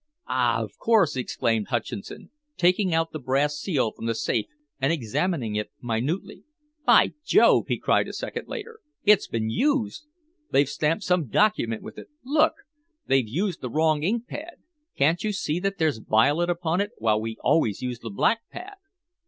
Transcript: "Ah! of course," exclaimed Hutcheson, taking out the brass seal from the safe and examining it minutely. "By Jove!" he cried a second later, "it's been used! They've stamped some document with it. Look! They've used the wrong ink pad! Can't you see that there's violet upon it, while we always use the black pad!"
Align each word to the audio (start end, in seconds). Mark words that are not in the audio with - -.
"Ah! 0.27 0.63
of 0.63 0.79
course," 0.79 1.15
exclaimed 1.15 1.67
Hutcheson, 1.67 2.31
taking 2.57 2.91
out 2.91 3.11
the 3.11 3.19
brass 3.19 3.59
seal 3.59 3.91
from 3.91 4.07
the 4.07 4.15
safe 4.15 4.47
and 4.81 4.91
examining 4.91 5.53
it 5.55 5.69
minutely. 5.79 6.43
"By 6.87 7.13
Jove!" 7.23 7.67
he 7.67 7.77
cried 7.77 8.07
a 8.07 8.13
second 8.13 8.47
later, 8.47 8.79
"it's 9.03 9.27
been 9.27 9.51
used! 9.51 10.07
They've 10.49 10.67
stamped 10.67 11.03
some 11.03 11.27
document 11.27 11.83
with 11.83 11.99
it. 11.99 12.07
Look! 12.23 12.53
They've 13.05 13.29
used 13.29 13.61
the 13.61 13.69
wrong 13.69 14.01
ink 14.01 14.25
pad! 14.27 14.55
Can't 14.97 15.23
you 15.23 15.31
see 15.31 15.59
that 15.59 15.77
there's 15.77 15.99
violet 15.99 16.49
upon 16.49 16.81
it, 16.81 16.93
while 16.97 17.21
we 17.21 17.37
always 17.41 17.83
use 17.83 17.99
the 17.99 18.09
black 18.09 18.41
pad!" 18.49 18.77